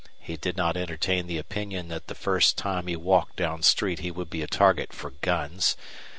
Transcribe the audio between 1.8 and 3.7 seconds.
that the first time he walked down